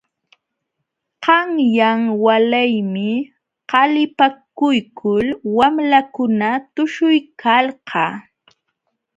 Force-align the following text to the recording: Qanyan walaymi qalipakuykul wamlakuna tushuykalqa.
Qanyan 1.23 2.01
walaymi 2.23 3.11
qalipakuykul 3.71 5.25
wamlakuna 5.57 6.49
tushuykalqa. 6.73 8.03